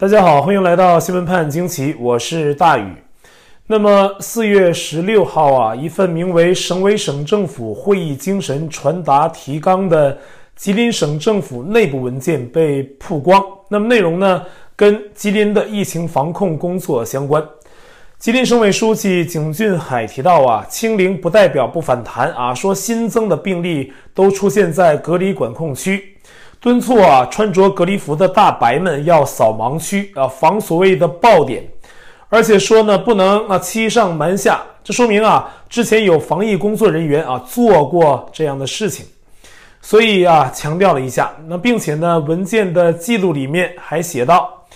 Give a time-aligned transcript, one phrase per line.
[0.00, 2.90] 大家好，欢迎来到新闻判惊奇，我是大宇。
[3.66, 10.16] 那么四月十六号啊，一份名为《省委省政府会议精神传达提纲》的
[10.56, 13.44] 吉林省政府内部文件被曝光。
[13.68, 14.42] 那么内容呢，
[14.74, 17.46] 跟吉林的疫情防控工作相关。
[18.18, 26.09] 吉林省委书记景俊海提到啊，清零不代表不反弹啊，说新增的病例都出现在隔离管控区。
[26.60, 31.66] 敦促啊，穿着隔离服的大白们要扫盲区啊，防所谓的爆点，
[32.28, 34.60] 而且说呢，不能啊欺上瞒下。
[34.84, 39.06] 这说明啊，之前有防疫工作人员啊做过这样的事情，
[39.80, 41.32] 所以啊强调了一下。
[41.46, 44.66] 那并且呢，文件的记录里面还写道，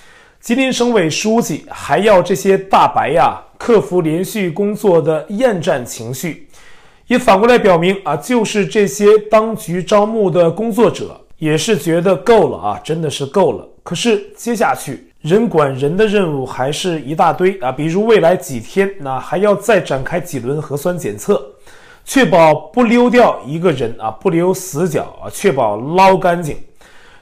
[0.41, 6.49] 吉林省委书记还要这些大白呀克服连续工作的厌战情绪，
[7.09, 11.21] 也反过来表明啊，就是这些当局招募的工作者。
[11.45, 13.69] 也是觉得够了啊，真的是够了。
[13.83, 21.45] 可是接下去人管人的任务还是一大堆啊，比如未来几天那还要再展开几轮核酸检测，
[22.03, 26.57] 确保不溜掉一个人啊，不留死角啊，确保捞干净。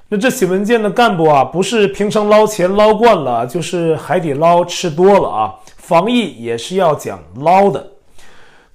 [0.09, 7.85] 那这写文件的干部啊，不是平常捞钱捞惯了，就是海底捞吃多了啊，防疫也是要讲捞的。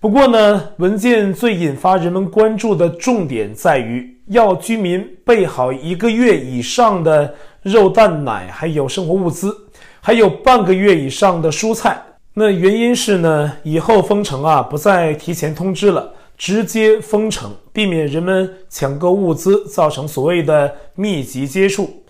[0.02, 4.17] 不过呢，文件最引发人们关注的重点在于。
[4.28, 9.56] 要居民备好一个月以上的肉蛋奶，还有生活物资，
[10.02, 12.02] 还有半个月以上的蔬菜。
[12.34, 22.04] 那原因是呢，以后封城啊，不再提前通知了，直接封城，避免人们抢购物资，造成所谓的密集接触。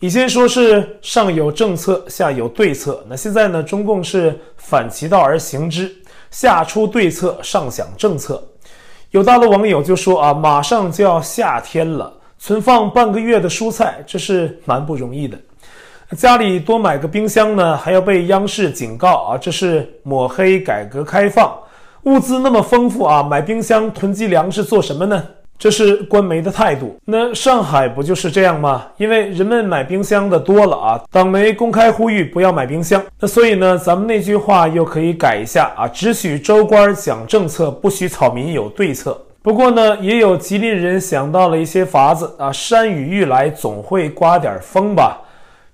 [0.00, 5.90] 以前说是上有政策，下有对策，那现在呢，中共是反其道而行之，
[6.30, 8.42] 下出对策，上想政策。
[9.14, 15.38] 有大陆网友就说啊，马上就要夏天了，存放半个月的蔬菜，这是蛮不容易的。
[16.16, 21.56] 家里多买个冰箱呢，还要被央视警告啊，这是抹黑改革开放。
[22.02, 25.22] 物资那么丰富啊，买冰箱囤积粮食做什么呢？
[25.58, 26.96] 这是官媒的态度。
[27.04, 28.86] 那上海不就是这样吗？
[28.96, 33.02] 因为人们买冰箱的多了啊，党媒公开呼吁不要买冰箱。
[33.20, 39.18] 那所以呢，咱们那句话又可以改一下啊，只许州官讲政策，不许草民有对策。
[39.42, 45.20] 不过呢，也有吉林人想到了一些法子啊，山雨欲来总会刮点风吧。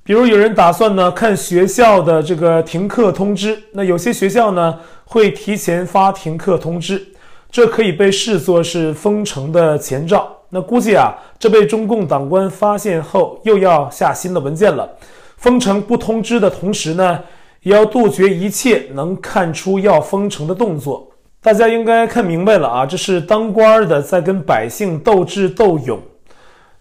[0.02, 7.06] 比如有人打算呢，看学校的这个停课通知，那有些学校呢会提前发停课通知。
[7.50, 10.28] 这可以被视作是封城的前兆。
[10.48, 14.88] 那估计啊，这被中共党官发现后，又要下新的文件了。
[15.36, 17.18] 封城不通知的同时呢，
[17.62, 21.08] 也要杜绝一切能看出要封城的动作。
[21.40, 25.98] 大家应该看明白了啊，这是当官的在跟百姓斗智斗勇。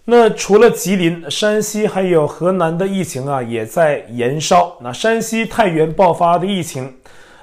[0.06, 4.76] 那除了吉林、山西还有河南的疫情啊，也在延烧。
[4.82, 6.94] 那山西太原爆发的疫情。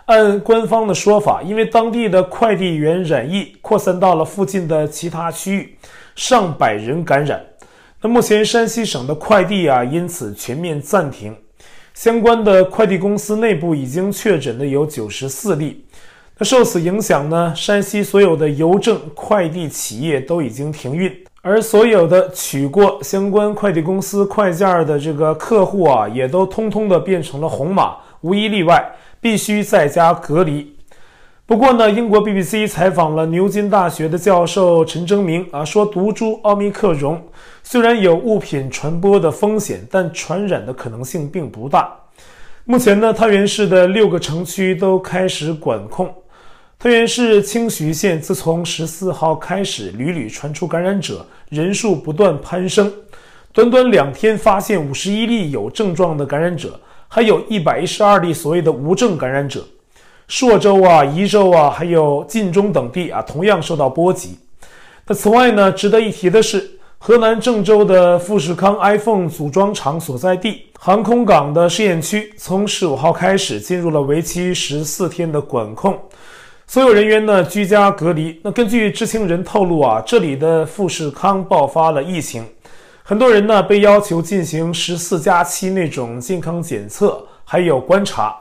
[0.07, 5.77] 按官方的说法，因为当地的快递员染疫，扩散到了附近的其他区域，
[6.15, 7.45] 上百人感染。
[8.01, 11.37] 那目前山西省的快递啊，因此全面暂停。
[11.93, 15.85] 相关的快递公司内部已经确诊的有九十四例。
[16.39, 21.13] 那受此影响呢，山西所有的邮政快递企业都已经停运，
[21.43, 28.89] 而所有的取过相关快递公司快件的这个客户啊，也都通通的变成了红码，无一例外。
[29.21, 30.75] 必须在家隔离。
[31.45, 37.23] 不过呢，英国 BBC 采访了牛津大学的教授陈征明啊，说毒株奥密克戎
[37.63, 41.95] 虽然有物品传播的风险，但传染的可能性并不大。
[42.65, 46.13] 目前呢，太原市的六个城区都开始管控。
[46.81, 52.93] 太原市清徐县自从十四号开始屡屡传出感染者，人数不断攀升，
[53.53, 56.79] 短短两天发现五十一例有症状的感染者。
[57.17, 59.67] 还有一百一十二例所谓的无症感染者，
[60.29, 64.39] 朔州啊、宜州啊，还有晋中等地啊，同样受到波及。
[65.07, 75.99] 那此外呢，值得一提的是，河南郑州的富士康 iPhone 组装厂所在地航空港的试验区，从十五号开始进入了为期十四天的管控，
[76.67, 78.39] 所有人员呢居家隔离。
[78.45, 82.45] 那根据知情人透露啊，这里的富士康爆发了疫情。
[83.09, 88.35] 很多人呢被要求进行十四加七那种健康检测，还有观察。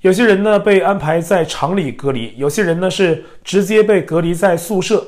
[0.00, 5.06] 有些人呢被安排在厂里隔离，有些人呢是直接被隔离在宿舍。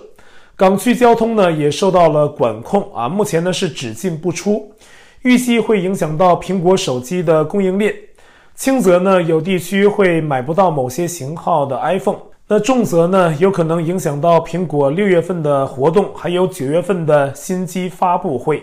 [0.55, 4.73] 港区交通呢也受到了管控啊，目前呢是只进不出，
[5.23, 7.93] 预计会影响到苹果手机的供应链。
[8.55, 18.63] 轻则呢有地区会买不到某些型号的 iPhone，那重则呢有可能影响到苹果六月份的活动，还有九月份的新机发布会。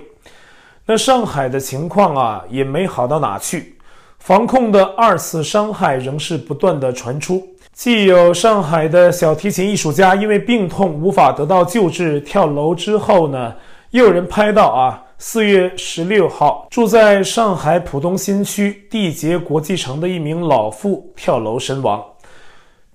[0.92, 3.78] 那上海的情况啊，也没好到哪去。
[4.18, 7.48] 防控的二次伤害仍是不断的传出。
[7.72, 13.54] 既有上海的小提琴艺术家因为病痛无法得到救治跳楼之后呢，
[13.92, 22.04] 又有人拍到啊，四月十六号住在上海浦东新区缔结国际城的一名老妇跳楼身亡。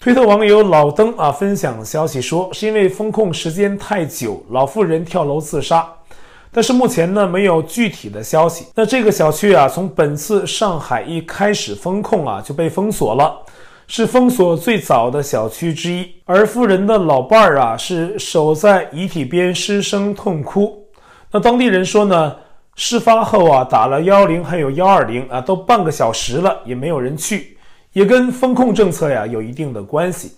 [0.00, 5.88] 推特网友老登啊分享消息说，是因为封控时间太久，老妇人跳楼自杀。
[6.54, 8.66] 但是目前呢，没有具体的消息。
[8.76, 13.36] 那这个小区啊，从本次上海一开始封控啊，就被封锁了，
[13.88, 16.08] 是封锁最早的小区之一。
[16.24, 20.86] 而富人的老伴儿啊，是守在遗体边失声痛哭。
[21.32, 22.36] 那当地人说呢，
[22.76, 27.58] 事发后啊，打了幺幺零还有幺二零啊，都半个小时了，也没有人去。
[27.94, 30.32] 也跟封控政策呀有一定的关系，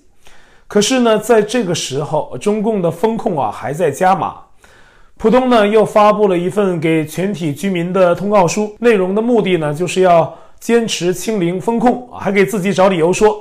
[0.67, 4.46] 可是呢，在这个时候，中共的封控啊还在加码。
[5.19, 13.35] 浦东呢又发布了一份给全体居民的通告书，内容的目的呢就是要坚持清零封控，还给自己找理由说，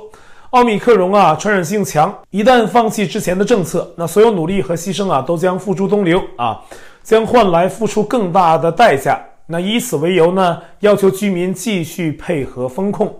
[0.50, 6.58] 奥密克戎啊传染性强，一旦放弃之前的政策，那所有努力和牺牲啊都将付诸东流啊，
[7.02, 9.22] 将换来付出更大的代价。
[9.46, 13.14] 那以此为由呢，要求居民继续配合封控。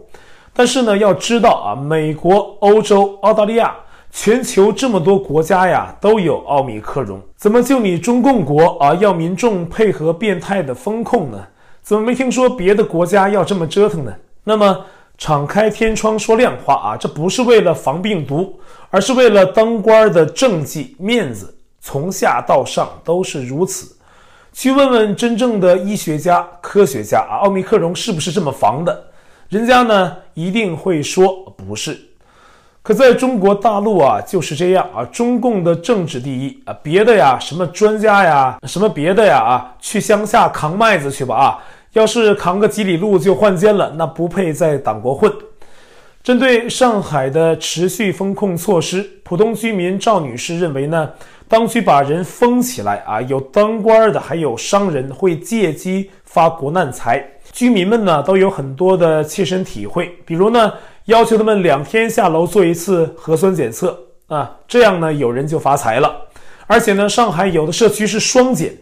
[0.54, 3.76] 但是呢，要知道啊，美国、欧洲、澳大利亚，
[4.18, 11.46] 全球这么多国家呀，都有奥密克戎，怎么就你中共国啊要民众配合变态的封控呢？
[11.82, 14.12] 怎么没听说别的国家要这么折腾呢？
[14.42, 14.86] 那么
[15.18, 18.58] 敞开天窗说亮话啊，这不是为了防病毒，
[18.88, 23.94] 而是为了当官的政绩面子，从下到上都是如此。
[24.50, 29.04] 去问问真正的医学家、科学家啊，奥密克戎是不是这么防的？
[29.50, 32.00] 人家呢一定会说不是，
[32.86, 41.58] 可在中国大陆啊就是这样啊，中共的政治第一啊，别的呀什么专家呀什么别的呀啊，去乡下扛麦子去吧啊，
[41.94, 45.32] 要是扛个几里路就换肩了，那不配在党国混。
[46.22, 51.10] 针对上海的持续封控措施，浦东居民赵女士认为呢，
[51.48, 57.32] 当局把人封起来啊，有当官的还有商人会借机发国难财。
[57.52, 60.72] 居民们呢都有很多的切身体会，比如呢
[61.06, 66.14] 要求他们两天下楼做一次核酸检测啊，这样呢有人就发财了。
[66.66, 68.76] 而且呢，上海有的社区是双检，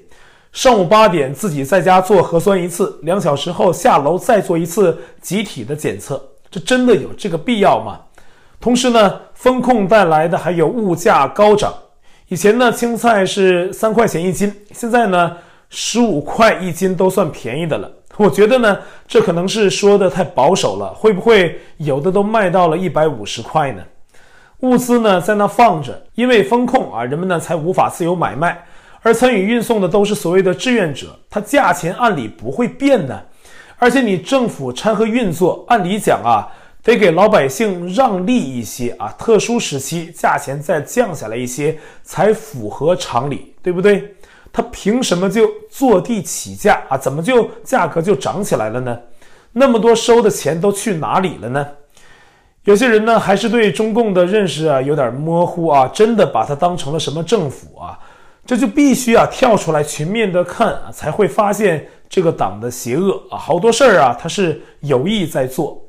[0.51, 6.19] 上午八点自己在家做核酸一次，两小时后下楼再做一次集体的检测，
[6.51, 8.01] 这真的有这个必要吗？
[8.59, 11.75] 同时呢，封控带来的还有物价高涨，
[12.29, 15.37] 以前呢青菜是三块钱一斤，现在呢
[15.69, 17.91] 十五块一斤都算便宜的了。
[18.19, 18.79] 我觉得呢，
[19.09, 23.83] 这可能是说的太保守了，会不会有的都卖到了一百五十块呢？
[24.61, 28.65] 物资呢在那放着，因为风控啊，人们呢才无法自由买卖，
[29.03, 33.27] 而参与运送的都是所谓的志愿者，它价钱按理不会变的，
[33.79, 36.49] 而且你政府掺和运作，按理讲啊，
[36.83, 44.15] 得给老百姓让利一些啊，特殊时期价钱再降下来一些才符合常理，对不对？
[44.55, 46.97] 他凭什么就坐地起价啊？
[46.97, 48.97] 怎么就价格就涨起来了呢？
[49.51, 51.67] 那么多收的钱都去哪里了呢？
[52.63, 57.99] 有些人呢还是对中共的认识啊有点模糊啊，真的把它当成了什么政府啊？
[58.47, 65.83] 这就必须啊跳出来全面的看啊，才会发现这个党的邪恶啊，好多事儿啊他是有意在做，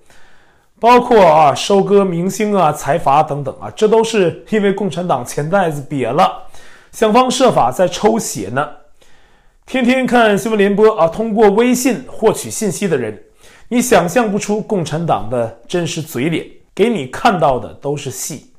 [0.80, 6.42] 包括啊收割明星啊财阀等等啊，这都是因为共产党钱袋子瘪了。
[6.96, 8.66] 想方设法在抽血呢，
[9.66, 13.22] 天天看新闻联播啊，通过微信获取信息的人，
[13.68, 18.50] 你想象不出共产党的真实嘴脸，给你看到的都是戏。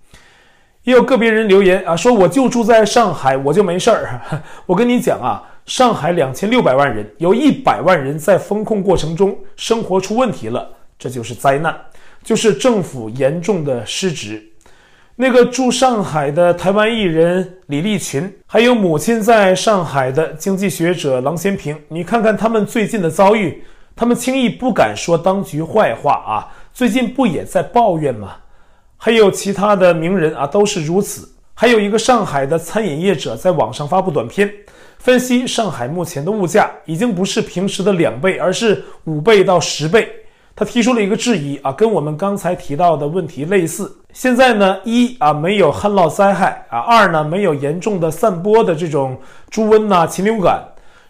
[0.82, 4.20] 也有个别人留言啊，说我就住在上海，我就没事儿。
[4.66, 11.74] 我跟你讲啊，上海两千六百万人，有一百万人在封控过程中生活出问题了，这就是灾难，
[12.22, 14.46] 就是政府严重的失职。
[15.18, 23.64] 那个住上海的台湾艺人李立群，还有母亲在上海的经济学者郎咸平，你看看他们最近的遭遇，
[23.96, 28.36] 他们轻易不敢说当局坏话啊，最近不也在抱怨吗？
[28.98, 31.26] 还有其他的名人啊，都是如此。
[31.54, 34.52] 还有一个上海的餐饮业者在网上发布短片，
[34.98, 40.12] 分析上海目前的物价已经不是平时的两倍，而是五倍到十倍。
[40.58, 43.94] 他提出了一个质疑啊，跟我们刚才提到的问题类似。
[44.14, 49.18] 现在呢，一啊没有旱涝灾害啊，二呢没有严重的散播的这种
[49.50, 50.64] 猪瘟呐、禽流感，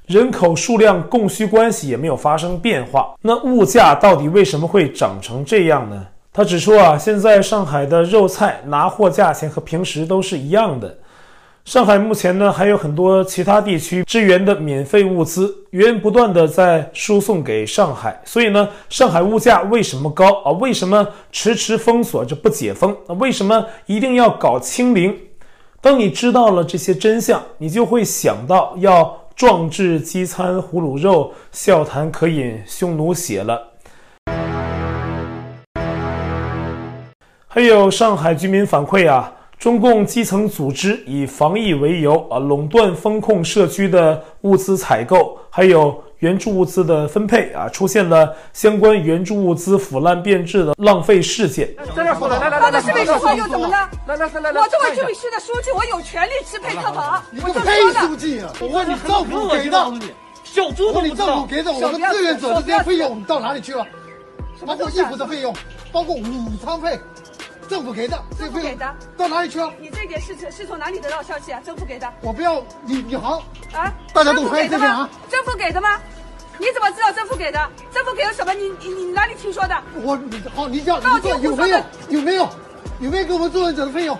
[0.06, 3.14] 人口数量供需关系也没有发生变化。
[3.22, 6.04] 那物价到底为什么会涨成这样呢？
[6.32, 10.98] 他指出啊，现在上海的肉菜拿货价钱和平时都是一样的，
[11.66, 20.52] 上海目前呢还有很多其他地区支援的免费物资源源不断的在输送给上海，所以呢，上海物价为什么高啊？
[20.52, 22.96] 为什么迟迟封锁着不解封？
[23.08, 25.12] 那为什么一定要搞清零？
[25.80, 33.72] 当你知道了这些真相，你就会想到要壮志饥餐胡虏肉，笑谈渴饮匈奴血了。
[37.48, 39.32] 还有上海居民反馈啊。
[39.58, 51.74] 中共基层组织以防疫为由啊，垄断风控社区的物资采购，还有援助物资的分配啊，出现了相关援助物资腐烂变质的浪费事件。
[51.96, 53.88] 在这说了，来来来，那是为什么又怎么了？
[54.06, 57.22] 来来来来，我作为军委会的书记，我有权利支配特房。
[57.30, 58.52] 你个黑书记啊！
[58.60, 59.92] 我问你，政府给的，
[60.44, 61.16] 小猪都不知道。
[61.16, 63.86] 你政府给的，我们志愿者的这些费用到哪里去了？
[64.66, 65.54] 包括衣服的费用，
[65.90, 66.22] 包括午
[66.62, 66.98] 餐费。
[67.68, 69.72] 政府给的，政府给的，到哪里去了？
[69.80, 71.60] 你这点是是从哪里得到消息啊？
[71.64, 73.42] 政府给的，我不要你，你好
[73.74, 75.10] 啊，大家都可以这样啊。
[75.30, 76.00] 政府给的吗？
[76.58, 77.70] 你怎么知道政府给的？
[77.92, 78.54] 政府给了什么？
[78.54, 79.82] 你你你哪里听说的？
[80.02, 80.18] 我
[80.54, 81.82] 好，你讲，你说有没有？
[82.08, 82.48] 有没有？
[83.00, 84.18] 有没有给我们志愿者的费用？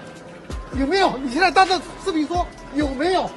[0.79, 1.17] 有没有？
[1.17, 3.31] 你现在当着视频说有没有？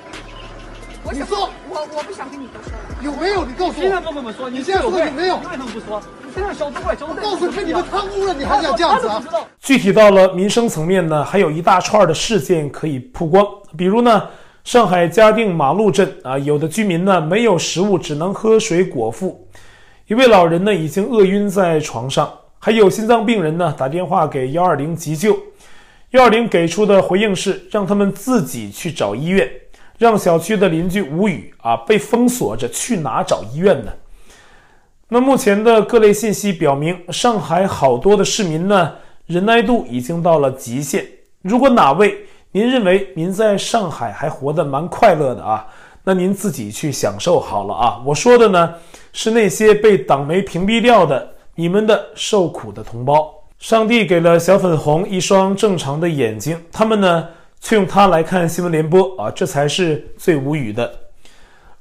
[1.12, 2.80] 你说，我我不想跟你多说了。
[3.02, 3.46] 有没有？
[3.46, 3.82] 你告诉我。
[3.82, 5.38] 现在跟我们说，你现在说有没有？
[5.38, 6.02] 为什么不说？
[6.24, 7.24] 你现在小猪怪，小猪怪。
[7.24, 9.24] 告诉你，你们贪污了，你还想这样子啊？
[9.60, 13.46] 具体到了民生层面呢，还有一大串的事件可以曝光。
[13.76, 14.28] 比如呢，
[14.64, 19.36] 上海嘉定马路镇啊，有的居民呢没有食物，只能喝水果腹；
[20.08, 25.36] 一位老人呢已经饿晕在床上，还有心脏病人呢打电话给幺二零急救，
[26.12, 29.50] 幺二零给出的回应是让他们自己去找医院。
[30.00, 31.76] 让小区的邻居无语啊！
[31.76, 33.92] 被封锁着，去哪找医院呢？
[35.10, 38.94] 那目前的各类信息表明，上海好多的市民呢，
[39.26, 41.06] 忍耐度已经到了极限。
[41.42, 42.18] 如果哪位
[42.54, 45.68] 您认为您在上海还活得蛮快乐的啊，
[46.06, 48.02] 那您自己去享受好了啊！
[48.06, 48.74] 我说的呢，
[49.12, 53.34] 是那些被党媒屏蔽掉的你们的受苦的同胞。
[53.58, 57.28] 上帝给了小粉红一双正常的眼睛，他们呢？
[57.60, 60.92] 却用它来看新闻联播啊，这才是最无语的。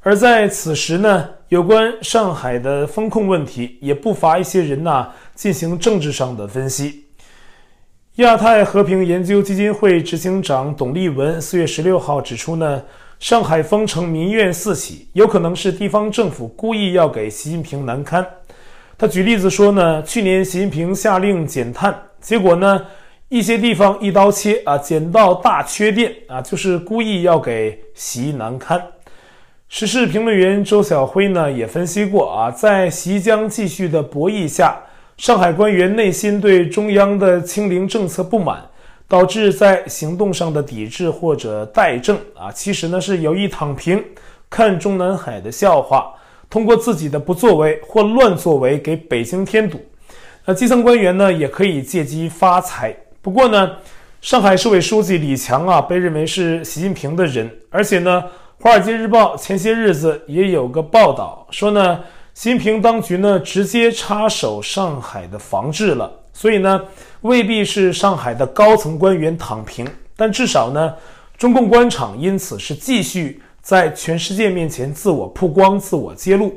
[0.00, 7.04] 而在此时呢，有关上海的风控问题，也不乏一些人呐、进行政治上的分析。
[8.16, 12.82] 亚太和平研究基金会执行长董立文四月十六号指出呢，
[13.20, 18.26] 上海封城民怨四起，有可能是地方政府故意要给习近平难堪。
[18.96, 22.84] 他举例子说呢，去年习近平下令减碳，结果呢，
[23.28, 28.82] 一些地方一刀切啊，剪到大缺电啊，就是故意要给习难堪。
[29.68, 34.80] 时事评论员周晓辉呢也分析过啊，在习将继续的博弈下，
[35.18, 38.64] 上海官员内心对中央的清零政策不满，
[39.06, 44.02] 导致在行动上的抵制或者怠政啊，其实呢是有意躺平，
[44.48, 46.14] 看中南海的笑话，
[46.48, 49.78] 通过自己的不作为或乱作为给北京添堵。
[50.46, 52.96] 那基层官员呢也可以借机发财。
[53.20, 53.76] 不过呢，
[54.20, 58.22] 上海市委书记李强啊，被认为是习近平的人，而且呢，
[58.62, 62.00] 《华尔街日报》前些日子也有个报道说呢，
[62.32, 66.80] 习近平当局呢直接插手上海的防治了，所以呢，
[67.22, 70.94] 未必是上海的高层官员躺平，但至少呢，
[71.36, 76.56] 中共官场因此是继续在全世界面前自我曝光、自我揭露。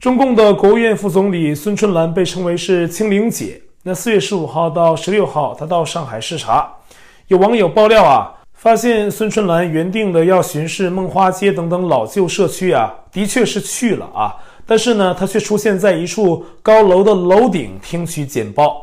[0.00, 3.62] 中共的国务院副总理孙春兰被称为是“清零姐”。
[3.88, 6.70] 那四月十五号到十六号，他到上海视察，
[7.28, 18.82] 有网友爆料啊，发现孙春兰原定的要巡视梦花街等等老旧社区啊，的确是去了啊，但是呢，他却出现在一处高楼的楼顶听取简报，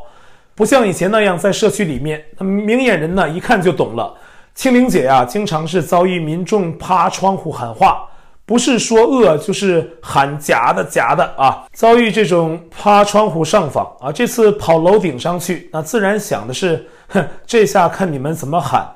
[0.56, 2.24] 不像以前那样在社区里面。
[2.36, 4.12] 那明眼人呢，一看就懂了。
[4.56, 8.08] 清零姐、啊，经常是遭遇民众趴窗户喊话。
[8.46, 11.66] 不是说饿，就是喊假的假的啊！
[11.72, 18.88] 遭遇这种趴窗户上访啊，这次跑楼顶上去，那自然想的是，哼，这下看你们怎么喊。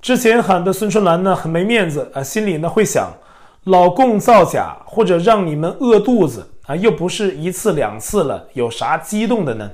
[0.00, 3.12] 之前喊的孙春兰呢，很没面子啊，心里呢会想，
[3.64, 9.68] 老共造假或者让你们饿肚子啊，又不是一次两次了，有啥激动的呢？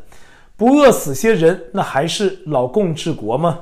[0.57, 3.59] 不饿死些人，那还是老共治国吗？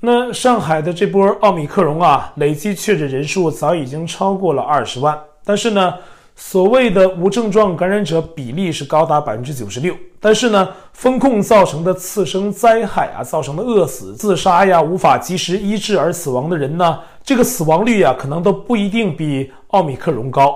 [0.00, 5.18] 那上海的这波奥密克戎啊，累计确诊人数早已经超过了二十万。
[5.44, 5.92] 但是呢，
[6.36, 9.92] 所谓的无症状感染者比例是高达百分之九十六。
[10.20, 20.54] 但是呢，封控造成的次生灾害啊，造成的饿死、自杀呀，无法及时医治而死亡的人呢，这个死亡率啊，可能都不一定比奥密克戎高。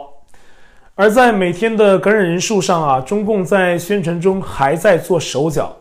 [0.95, 5.75] 而在每天的感染人数上啊，中共在宣传中还在做手脚。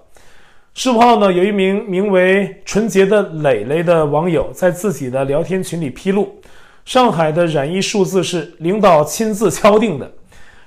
[0.73, 6.39] 十五号呢，有一名名为“纯洁的蕾蕾”的网友在自己的聊天群里披露，
[6.85, 10.09] 上海的染疫数字是领导亲自敲定的。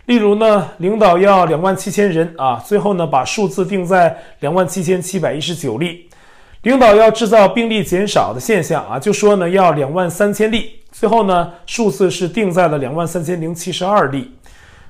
[0.04, 6.06] 例如呢，领导要两万七千人啊，最后呢把数字定在两万七千七百一十九例。
[6.62, 14.30] 领导要制造病例减少的现象啊，就说呢要两万三千例，最后呢数字是定在了两万三千零七十二例。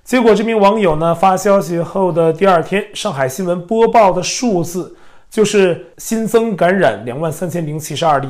[0.02, 4.94] 结果这名网友呢发消息后的第二天，上海新闻播报的数字。
[5.34, 8.28] 就是新增感染两万三千零七十二例，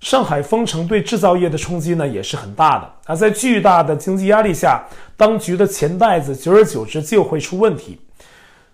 [0.00, 4.84] 上海封城对制造业的冲击呢也是很大的啊，在巨大的经济压力下，
[5.16, 8.00] 当局的钱袋子久而久之就会出问题，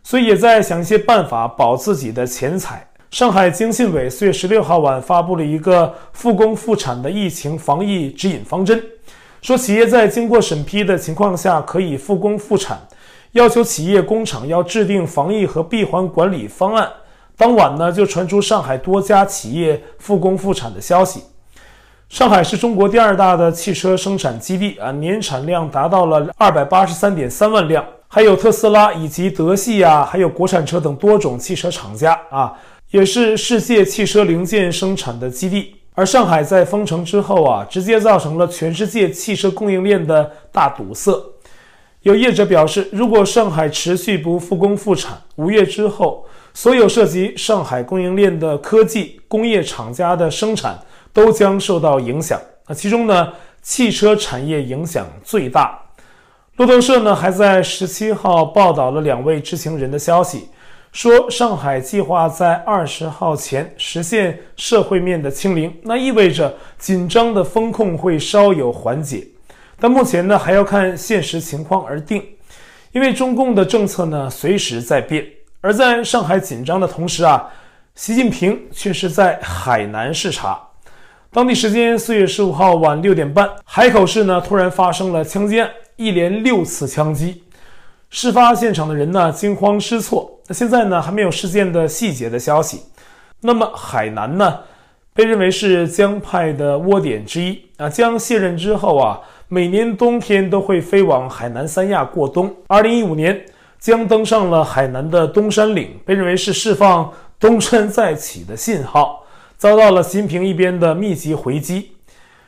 [0.02, 2.88] 所以也在想一些办法保自己的钱财。
[3.11, 8.82] 上海经信委四月十六号晚发布了一个复工复产的疫情防疫指引方针，
[9.42, 12.80] 说企业在经过审批的情况下可以复工复产，
[13.32, 16.90] 要求企业工厂要制定防疫和闭环管理方案。
[17.43, 21.25] 当晚呢，就传出上海多家企业复工复产的消息。
[22.09, 27.85] 上海是中国第二大的汽车生产基地啊，年产量达到了二百八十三点三万辆。
[28.07, 32.53] 还有特斯拉以及德系啊，还有国产车等多种汽车厂家啊，
[32.93, 35.75] 也是世界汽车零件生产的基地。
[35.95, 41.13] 而上海在封城之后啊，直接造成了全世界汽车供应链的大堵塞。
[42.03, 50.78] 有业者表示，如果上海持续不复工复产，五月之后，所有涉及上海供应链的科技工业厂家的生产
[51.12, 52.40] 都将受到影响。
[52.66, 53.32] 那其中呢，
[53.62, 55.78] 汽车产业影响最大。
[56.56, 60.49] 路透社呢还在十七号报道了两位知情人的消息，
[60.92, 69.26] 说上海计划在二十号前实现社会面的清零，那意味着紧张的风控会稍有缓解，
[69.80, 72.23] 但目前呢还要看现实情况而定，
[72.92, 75.26] 因为中共的政策呢随时在变。
[75.62, 77.49] 而在上海紧张的同时啊，
[77.95, 80.61] 习近平却是在海南视察。
[81.31, 87.45] 当地时间四月十五号晚六点半，海口市呢突然发生了枪击案，一连六次枪击，
[88.11, 90.40] 事发现场的人呢惊慌失措。
[90.49, 92.82] 那现在呢还没有事件的细节的消息。
[93.41, 94.58] 那么海南呢
[95.15, 97.89] 被认为是江派的窝点之一啊。
[97.89, 102.52] 江卸任之后啊，每年冬天都会飞往海南三亚过冬。
[102.67, 103.41] 二零一五年。
[103.82, 109.25] 将登上了海南的东山岭，被认为是释放东山再起的信号，
[109.56, 111.90] 遭到了习近平一边的密集回击。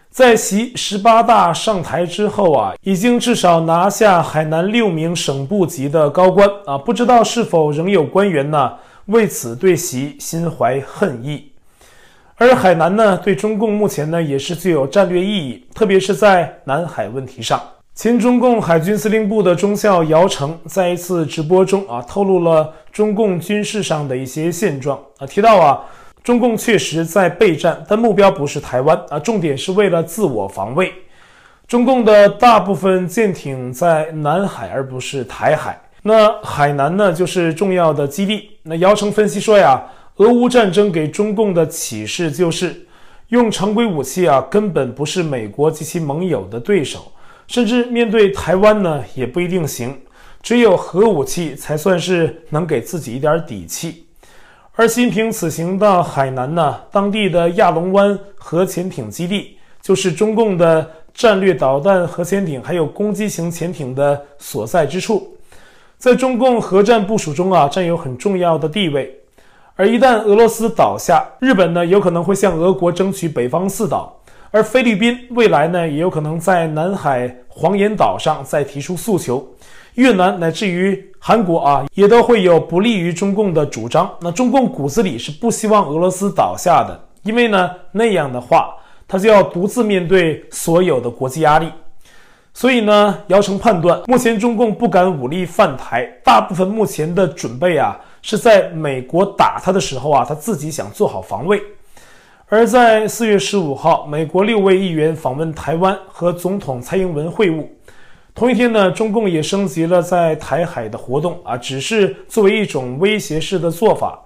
[0.09, 8.73] 在习十八大上台之后啊，已经至少拿下海南六名省部级的高官啊，不知道是否仍有官员呢
[9.07, 11.51] 为此对习心怀恨意。
[12.37, 17.61] 而海南呢，对中共目前呢也是具有战略意义，特别是在南海问题上。
[17.95, 25.81] 前中共海军司令部的中校姚成在一次直播中啊，透露了中共军事上的一些现状啊，提到啊，
[26.25, 30.93] 中共确实在备战，但目标不是台湾啊，重点是为了自我防卫。
[31.69, 35.81] 中共的大部分舰艇在南海，而不是台海。
[36.03, 38.51] 那海南呢，就是重要的基地。
[38.65, 39.81] 那姚成分析说呀，
[40.17, 42.87] 俄乌战争给中共的启示就是，
[43.29, 47.13] 用常规武器啊，根本不是美国及其盟友的对手。
[47.47, 49.99] 甚至面对台湾呢，也不一定行。
[50.43, 54.07] 只有核武器才算是能给自己一点底气。
[54.75, 65.35] 而习近平此行到海南呢，当地的亚龙湾核潜艇基地就是中共的战略导弹核潜艇还有攻击型潜艇的所在之处，
[65.97, 69.17] 在中共核战部署中啊，占有很重要的地位。
[69.77, 74.21] 而一旦俄罗斯倒下，日本呢，有可能会向俄国争取北方四岛。
[74.55, 79.45] 而菲律宾未来呢，也有可能在南海黄岩岛上再提出诉求，
[79.95, 84.09] 越南乃至于韩国啊，也都会有不利于中共的主张。
[84.21, 88.73] 那中共骨子里是不希望俄罗斯倒下的，因为呢，那样的话，
[89.09, 91.69] 他就要独自面对所有的国际压力。
[92.53, 101.61] 所以呢，姚成判断，目前中共不敢武力犯台，大部分目前的准备啊，是在美国打他的时候啊，他自己想做好防卫。
[102.57, 107.67] 而在四月十五号，美国六位议员访问台湾，和总统蔡英文会晤。
[108.33, 114.17] 同一天呢，中共也升级了在台海的活动啊，只是作为一种威胁式的做法。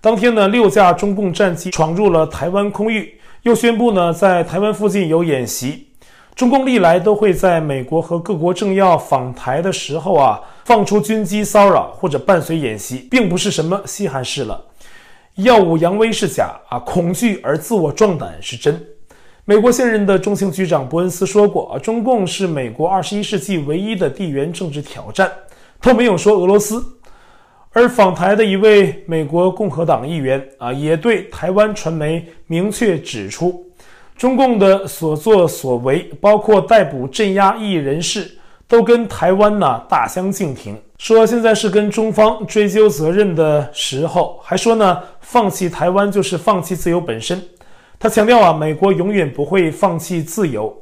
[0.00, 5.86] 当天呢，六架中共战机闯入了台湾空域，又宣布呢，在台湾附近有演习。
[6.34, 14.60] 中共历来都会在美国和各国政要访台的时候啊，放出军机骚扰或者伴随演习，并不是什么稀罕事了。
[15.38, 18.84] 耀武扬威是假啊，恐惧而自我壮胆是真。
[19.44, 25.30] 美国现任的中情局长伯恩斯说过啊，中共是美国二十一世纪唯一的地缘政治挑战，
[25.80, 26.84] 他没有说俄罗斯。
[27.70, 33.64] 而访台的一位美国共和党议员啊，也对台湾传媒明确指出，
[34.16, 38.37] 中共的所作所为，包括逮捕镇压异议人士，
[38.68, 40.80] 都跟台湾呢大相径庭。
[40.98, 47.42] 说现在是跟中方追究责任的时候，还说呢，放弃台湾就是放弃自由本身。
[47.98, 50.76] 他强调啊，美国永远不会放弃自由。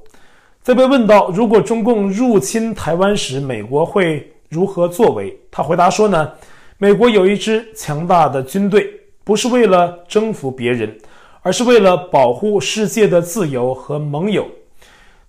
[0.62, 6.33] 在被问到如果中共入侵台湾时，美国会如何作为，他回答说呢，
[6.79, 8.90] 美国有一支强大的军队，
[9.22, 10.99] 不是为了征服别人，
[11.42, 14.46] 而是为了保护世界的自由和盟友。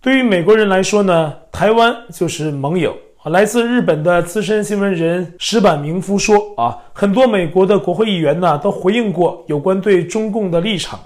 [0.07, 2.95] 对于美国人来说呢，台湾就是盟友。
[3.25, 10.97] 来自日本的资深新闻人石坂明夫说：“啊，很多美国的国会议员呢都回应过有关对中共的立场，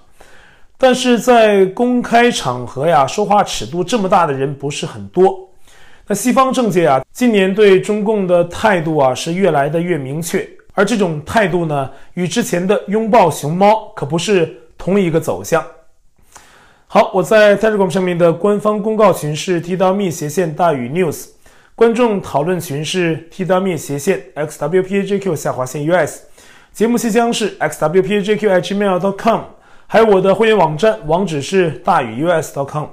[0.78, 5.50] 但是在公开场合呀，说话尺度这么大的人不是很多。”
[6.06, 15.66] 那西方政界啊，今年对中共的态度啊是越来的越明确，而这种态度呢，与之前的拥抱熊猫可不是同一个走向。
[16.94, 21.30] 好，我在 Telegram 上面的官方公告群是 T-me 斜线大宇 News，
[21.74, 26.24] 观众讨论群是 T-me 斜线 X W P J Q 下划线 US，
[26.74, 29.40] 节目信箱是 XWPJQ@gmail.com
[29.88, 32.88] 还有我的会员网站网址是大宇 U S dot com，。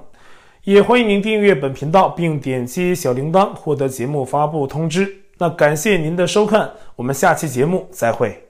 [0.63, 5.13] 也欢迎您订阅本频道，并点击小铃铛获得节目发布通知。
[5.39, 8.48] 那感谢您的收看，我们下期节目再会。